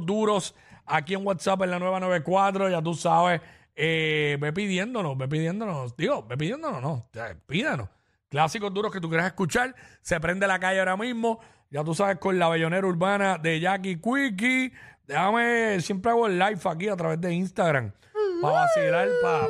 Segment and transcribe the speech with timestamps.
[0.00, 0.54] duros
[0.86, 3.42] aquí en WhatsApp en la nueva 94, ya tú sabes,
[3.74, 7.10] eh, ve pidiéndonos, ve pidiéndonos, digo, ve pidiéndonos, no,
[7.46, 7.88] pídanos.
[8.30, 12.16] Clásicos duros que tú quieras escuchar, se prende la calle ahora mismo, ya tú sabes,
[12.16, 14.72] con la bellonera urbana de Jackie Quickie.
[15.06, 17.92] Déjame, siempre hago el live aquí a través de Instagram.
[18.42, 19.08] Para vacilar,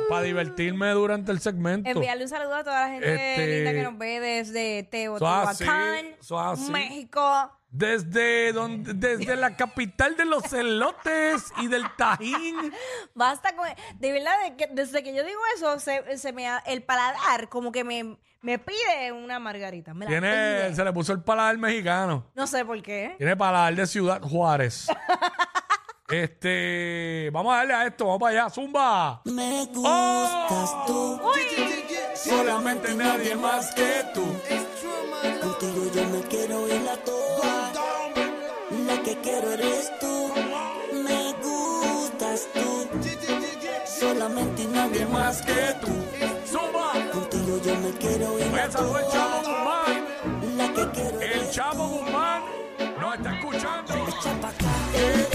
[0.09, 1.89] para divertirme durante el segmento.
[1.89, 6.39] Enviarle un saludo a toda la gente Este- linda que nos ve desde Teotihuacán, eso
[6.39, 6.71] así.
[6.71, 7.51] México.
[7.69, 12.55] Desde, donde, desde la capital de los elotes y del tajín.
[13.15, 13.67] Basta con...
[13.99, 17.49] De verdad, de que- desde que yo digo eso, se, se me, ha- el paladar
[17.49, 19.95] como que me, me pide una margarita.
[19.95, 20.75] Me la Tiene, pide.
[20.75, 22.27] se le puso el paladar mexicano.
[22.35, 23.15] No sé por qué.
[23.17, 24.85] Tiene paladar de Ciudad Juárez.
[26.13, 29.21] este, vamos a darle a esto, vamos para allá, zumba.
[29.25, 31.19] Me gustas tú,
[32.13, 34.23] Solamente nadie más que tú.
[35.41, 37.71] contigo yo me quiero ir a toa.
[38.85, 40.31] La que quiero eres tú,
[40.93, 42.87] me gustas tú,
[43.85, 45.41] solamente nadie más.
[45.41, 45.91] Que tú.
[46.45, 46.93] Zumba.
[47.11, 49.41] Contigo yo me quiero ir a el Chavo toa.
[49.41, 50.57] Guzmán.
[50.57, 52.43] La que quiero El eres Chavo Guzmán
[52.99, 53.93] nos está escuchando.
[53.93, 55.32] Echa pa' acá,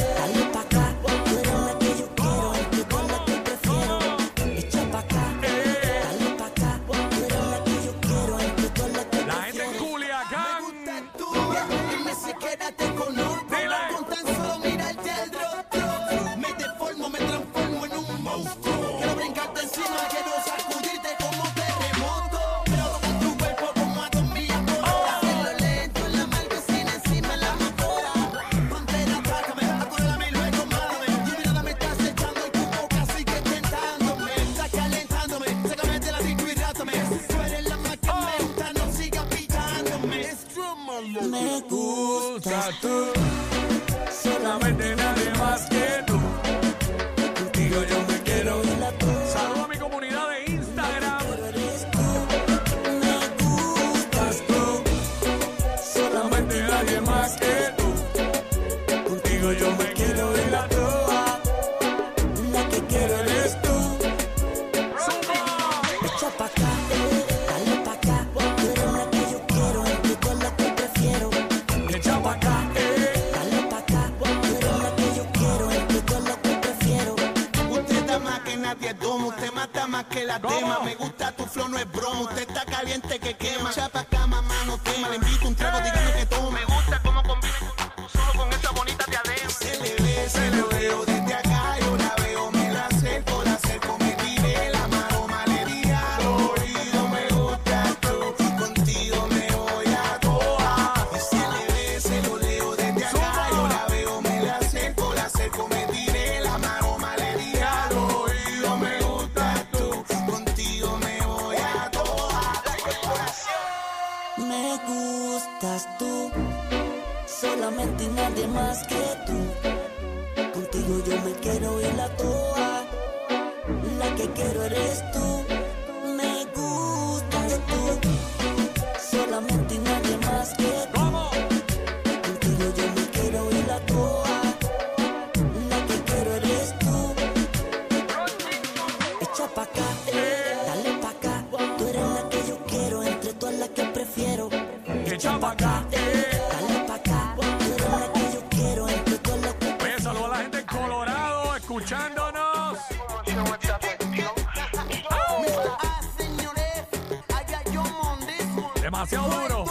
[158.99, 159.65] Demasiado duro.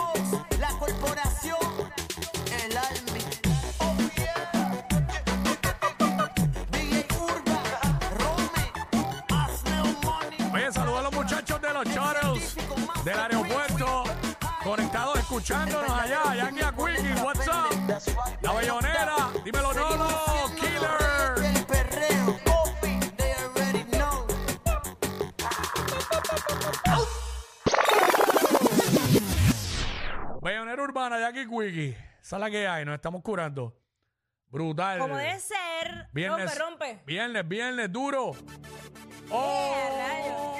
[0.57, 1.57] La corporación,
[2.63, 3.25] el Almi.
[3.79, 3.93] Oh,
[6.71, 7.61] DJ Urba,
[8.19, 8.63] Rome,
[9.27, 10.51] hazme un money.
[10.53, 12.55] Oye, saludo a los muchachos de los Shuttles
[13.03, 14.03] del aeropuerto.
[14.63, 16.33] Conectados escuchándonos allá.
[16.33, 18.13] Jackie Aquiki, what's up?
[18.41, 20.26] La Bellonera, dímelo Nolo,
[31.27, 31.97] Jackie Quickie.
[32.21, 33.75] Esa es la que hay, nos estamos curando.
[34.49, 34.99] Brutal.
[34.99, 36.07] Como debe ser.
[36.13, 37.03] Viernes, Rompe, rompe.
[37.05, 38.31] Viernes, viernes, duro.
[39.29, 40.55] Oh.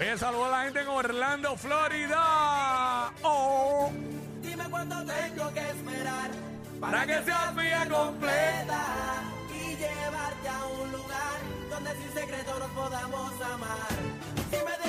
[0.00, 3.12] Oye, saludo a la gente en Orlando, Florida.
[3.22, 3.92] Oh.
[4.40, 6.30] Dime cuánto tengo que esperar
[6.80, 8.82] Para que seas mía completa.
[9.52, 11.40] y llevarte a un lugar
[11.70, 13.88] donde sin secreto nos podamos amar.
[14.50, 14.84] Si me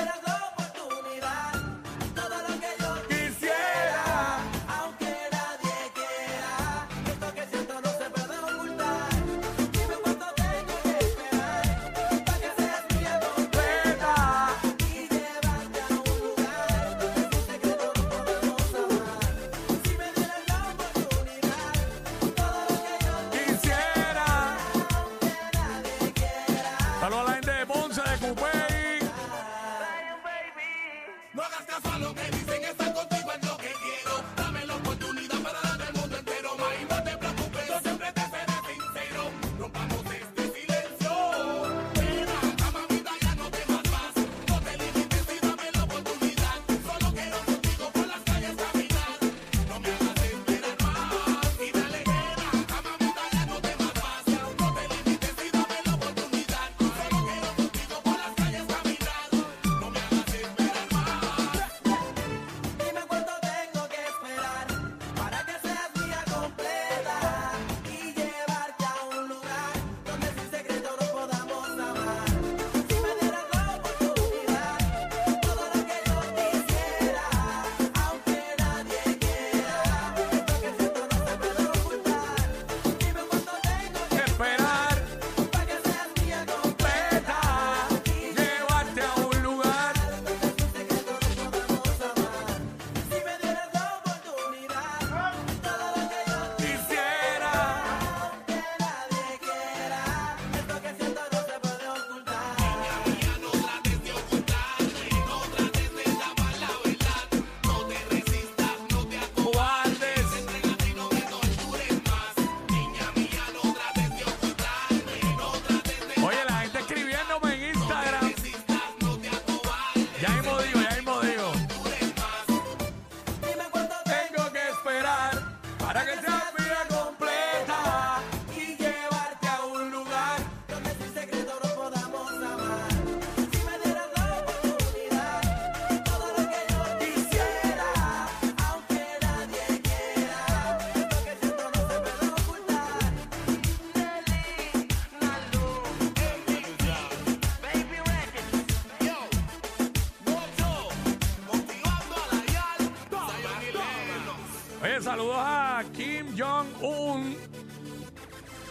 [155.02, 157.36] saludos a Kim Jong-un,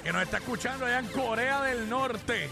[0.03, 2.49] que nos está escuchando allá en Corea del Norte.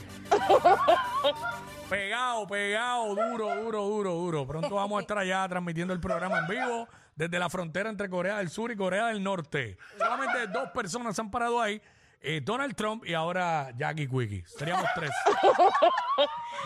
[1.88, 4.46] pegado, pegado, duro, duro, duro, duro.
[4.46, 8.38] Pronto vamos a estar allá transmitiendo el programa en vivo desde la frontera entre Corea
[8.38, 9.76] del Sur y Corea del Norte.
[9.98, 11.80] Solamente dos personas se han parado ahí.
[12.20, 14.44] eh, Donald Trump y ahora Jackie Quickie.
[14.46, 15.10] Seríamos tres.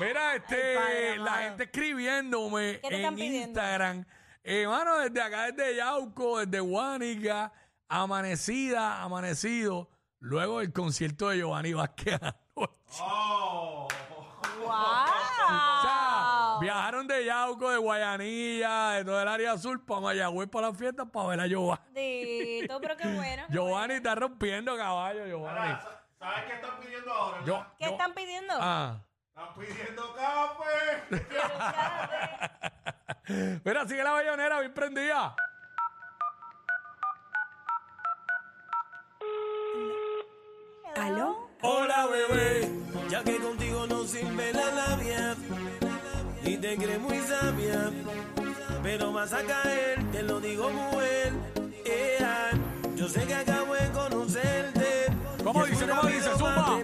[0.00, 3.34] Mira, este, padre, la gente escribiéndome ¿Qué te están en?
[3.34, 4.04] Instagram.
[4.68, 7.52] Mano, desde acá, desde Yauco, desde Guánica,
[7.88, 9.88] amanecida, amanecido,
[10.20, 12.36] luego del concierto de Giovanni Vázquez anoche.
[14.58, 14.74] O sea,
[16.54, 16.60] ¡Wow!
[16.60, 21.04] viajaron de Yauco, de Guayanilla, de todo el área azul para Mayagüez para la fiesta
[21.04, 21.82] para ver a Giovanni.
[21.94, 23.44] Dito, pero qué bueno.
[23.48, 25.76] qué Giovanni está rompiendo caballo, Giovanni.
[26.18, 27.44] ¿Sabes qué están pidiendo ahora?
[27.44, 28.54] Yo- ¿Qué yo- están pidiendo?
[28.58, 29.02] Ah.
[29.28, 31.04] Están pidiendo café.
[33.64, 35.34] Mira, sigue la bayonera bien prendida.
[40.94, 41.50] ¿Aló?
[41.62, 42.70] Hola bebé,
[43.10, 45.36] ya que contigo no sirve la labia
[46.42, 47.90] y te crees muy sabia,
[48.82, 51.32] pero vas a caer, te lo digo mujer.
[51.84, 52.50] Ea,
[52.94, 55.06] yo sé que acabo de conocerte.
[55.42, 56.30] ¿Cómo dice, cómo dice?
[56.38, 56.80] Zumba.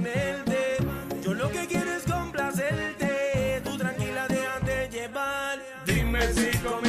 [6.35, 6.82] Dime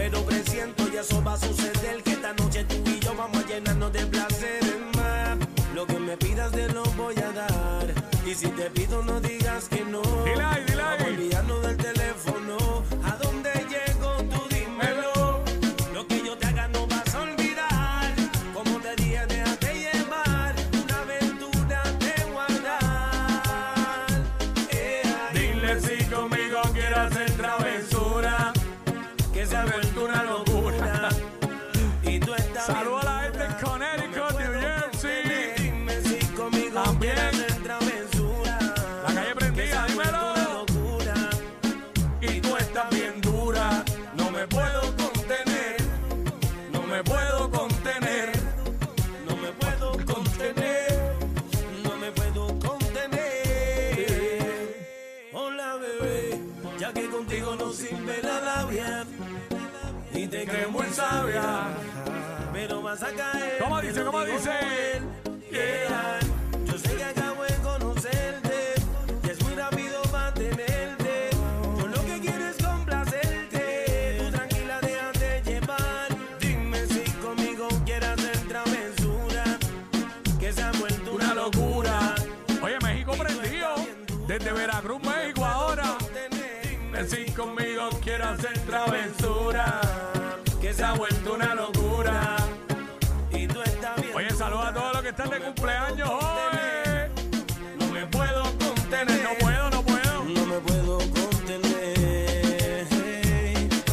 [0.00, 2.02] Pero presiento y eso va a suceder.
[2.02, 5.36] Que esta noche tú y yo vamos a llenarnos de placeres más.
[5.74, 7.86] Lo que me pidas te lo voy a dar.
[8.24, 9.20] Y si te pido, no
[63.60, 64.50] ¿Cómo dice, cómo dice?
[65.50, 66.18] Yeah.
[66.64, 68.74] Yo sé que acabo de conocerte.
[69.24, 71.30] Y es muy rápido mantenerte.
[71.78, 74.16] Yo lo que quiero es complacerte.
[74.20, 76.08] Tú tranquila, déjate llevar.
[76.38, 79.44] Dime si conmigo quieres hacer travesura.
[80.38, 82.14] Que se ha vuelto una locura.
[82.62, 83.74] Oye, México prendido.
[84.28, 85.96] Desde Veracruz, México ahora.
[86.30, 89.80] Dime Si conmigo quieres hacer travesura.
[90.60, 91.19] que se ha vuelto
[95.60, 97.10] cumpleaños hoy.
[97.78, 99.22] No me puedo contener.
[99.22, 100.24] No puedo, no puedo.
[100.24, 102.88] No me puedo contener.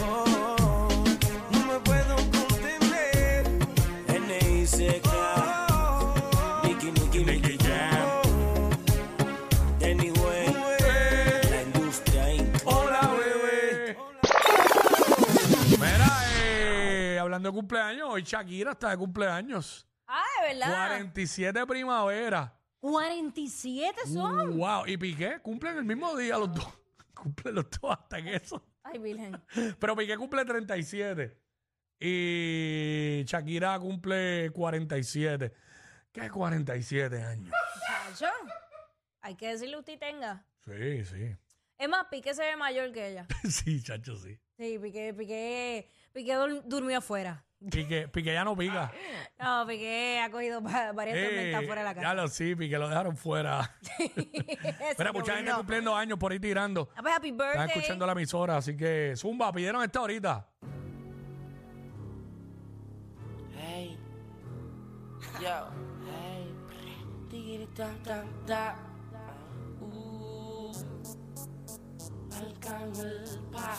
[0.02, 0.88] Oh,
[1.52, 3.46] no me puedo contener.
[4.08, 5.10] N.I.C.K.
[6.64, 8.22] Nicky, Nicky, Nicky Jam.
[9.82, 10.54] Anyway,
[11.50, 12.24] la industria.
[12.64, 13.98] Hola, bebé.
[15.72, 19.87] Mira, eh, hablando de cumpleaños, hoy Shakira está de cumpleaños.
[20.38, 20.88] Ah, de verdad.
[20.88, 22.54] 47 primavera.
[22.80, 24.58] 47 son.
[24.58, 24.86] Wow.
[24.88, 26.68] Y Piqué cumplen el mismo día los dos.
[27.14, 28.64] Cumplen los dos hasta que eso.
[28.84, 29.42] Ay, Virgen.
[29.80, 31.38] Pero Piqué cumple 37.
[32.00, 35.52] Y Shakira cumple 47.
[36.12, 37.54] ¿Qué es 47 años?
[37.88, 38.32] Chacho.
[39.22, 40.46] Hay que decirle usted tenga.
[40.64, 41.36] Sí, sí.
[41.78, 43.28] Es más, Piqué se ve mayor que ella.
[43.50, 44.40] Sí, chacho, sí.
[44.58, 47.44] Sí, Piqué, Piqué, Piqué dur- durmió afuera.
[47.72, 48.92] Piqué, Piqué ya no pica.
[49.40, 52.14] No, Piqué ha cogido va- varias tormentas fuera de la Ya casa.
[52.16, 53.76] lo sí, Piqué lo dejaron fuera.
[54.98, 55.58] Mira, mucha gente llovió.
[55.58, 56.90] cumpliendo años por ahí tirando.
[56.96, 57.52] Ah, pues, happy birthday.
[57.52, 60.48] Están escuchando la emisora, así que Zumba, pidieron esta ahorita.
[63.60, 63.98] Hey,
[65.42, 65.70] Yo.
[66.06, 66.54] Hey.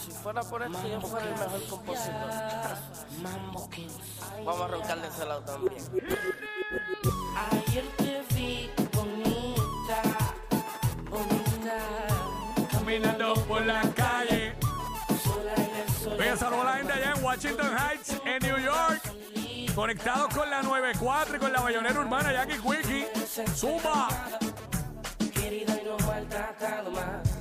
[0.05, 2.31] Si fuera por esto, yo fuera el mejor compositor.
[3.23, 3.95] Mambo Kings.
[4.45, 5.85] Vamos a roncar de ese lado también.
[7.51, 10.03] Ayer te vi bonita,
[11.11, 11.79] bonita.
[12.71, 14.55] Caminando por la calle.
[16.19, 19.03] Oye, saludos a la gente allá en Washington Heights, en New York.
[19.75, 23.07] Conectados con la 94 y con la bayonera urbana, Jackie Quickie.
[23.55, 24.09] Zumba.
[25.33, 27.38] Querida y no maltratado más.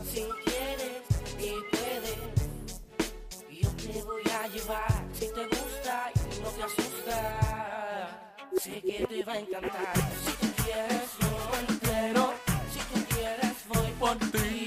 [5.14, 9.94] Si te gusta y no te asusta, sé que te va a encantar.
[10.24, 12.34] Si tú quieres, yo entero.
[12.72, 14.67] Si tú quieres, voy por ti.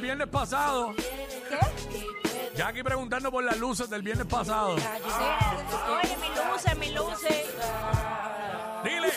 [0.00, 0.94] Del viernes pasado.
[0.96, 2.56] ¿Qué?
[2.56, 4.76] Jackie preguntando por las luces del viernes pasado.
[4.78, 4.84] Sí,
[5.90, 7.44] oye, mis luces, mis luces.
[8.82, 9.10] Dile.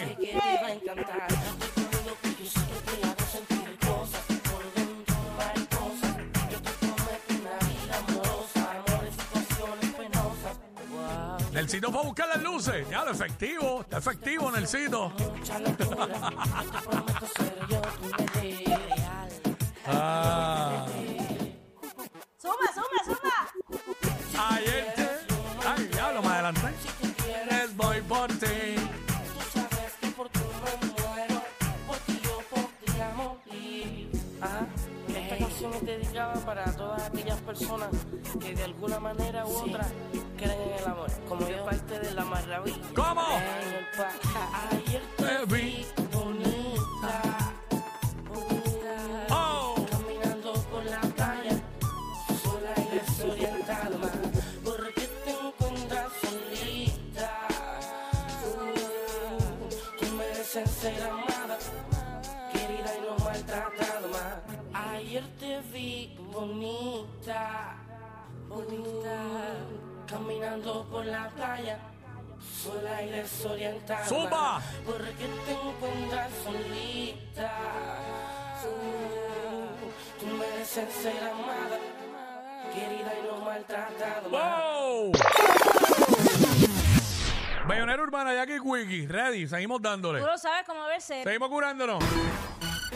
[11.54, 12.90] Nelsito fue a buscar las luces.
[12.90, 13.82] Ya, lo efectivo.
[13.82, 15.12] Está efectivo, Nelsito.
[15.12, 15.60] mucha
[22.74, 23.18] Suma, suma,
[24.34, 24.50] suma.
[24.56, 25.10] Ayer te.
[25.68, 26.62] Ay, diablo, más adelante.
[27.50, 28.76] Les voy por ti.
[28.76, 31.42] Tú sabes que por me muero,
[31.88, 34.12] por ti yo podría morir.
[34.42, 34.66] Ah,
[35.08, 37.90] esta canción es dedicada para todas aquellas personas
[38.40, 39.86] que de alguna manera u otra
[40.38, 42.78] creen en el amor, como yo parte de la maravilla.
[42.96, 43.22] ¿Cómo?
[43.32, 45.86] En el pa- Ayer te vi
[70.44, 71.78] caminando por la playa.
[72.62, 74.06] Sola y desorientada.
[74.06, 74.62] ¡Zumba!
[74.86, 77.52] Porque te encuentras solita.
[78.66, 81.78] Uh, Tú mereces ser amada,
[82.74, 84.22] querida y no maltratada.
[84.30, 84.62] ma.
[85.00, 85.12] ¡Wow!
[87.68, 89.08] Bayonera Urbana, Jackie Quickie.
[89.08, 90.20] Ready, seguimos dándole.
[90.20, 91.24] Tú lo sabes cómo debe ser.
[91.24, 92.04] Seguimos curándonos.
[92.04, 92.96] Si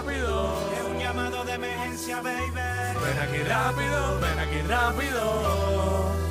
[0.00, 0.54] rápido.
[0.76, 2.52] Es un llamado de emergencia, baby.
[2.54, 6.29] Ven aquí rápido, ven aquí rápido.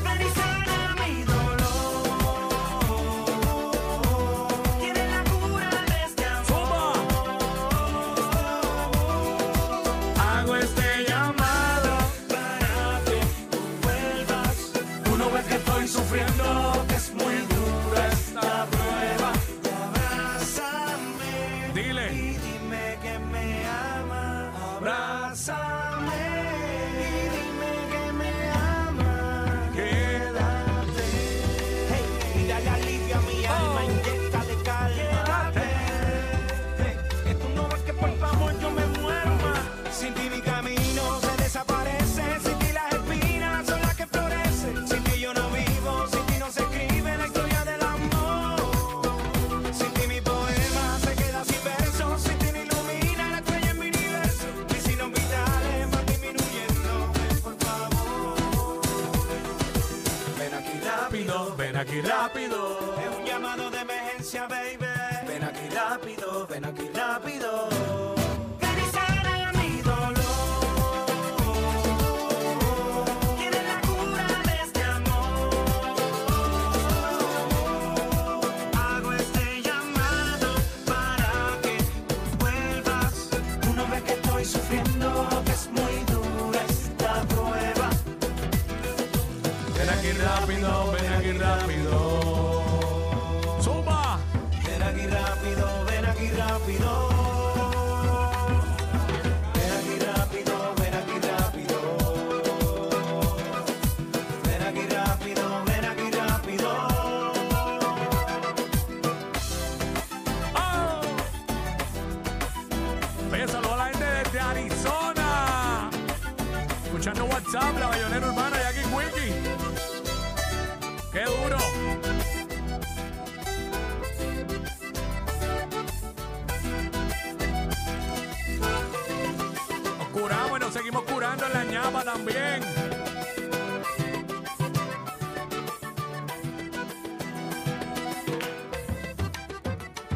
[130.71, 132.61] Seguimos curando en la ñapa también.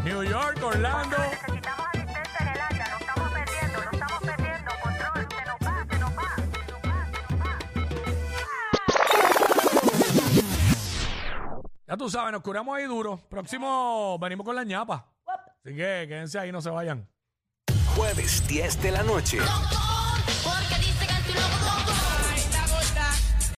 [0.04, 1.18] New York, Orlando.
[1.18, 5.86] Necesitamos asistencia en el área, lo estamos perdiendo, lo estamos perdiendo, control, se nos va,
[5.90, 8.10] se nos va, se nos va, se
[11.32, 11.62] nos va.
[11.88, 13.20] Ya tú sabes, nos curamos ahí duro.
[13.30, 15.08] Próximo, venimos con la ñapa.
[15.26, 17.08] Así que quédense ahí, no se vayan.
[17.96, 19.40] Jueves 10 de la noche.